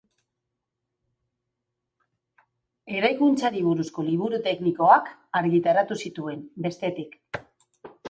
[3.01, 7.19] Eraikuntzari buruzko liburu teknikoak argitaratu zituen, bestetik.